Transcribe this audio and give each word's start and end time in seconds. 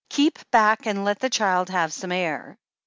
"Keep 0.09 0.49
back, 0.49 0.87
and 0.87 1.05
let 1.05 1.19
the 1.19 1.29
child 1.29 1.69
have 1.69 1.93
some 1.93 2.11
air." 2.11 2.57